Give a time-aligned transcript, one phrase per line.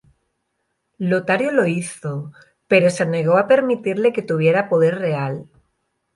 [0.97, 2.31] Lotario lo hizo,
[2.67, 5.47] pero se negó a permitirle que tuviera poder real.